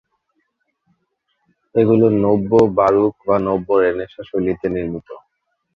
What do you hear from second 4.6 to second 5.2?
নির্মিত।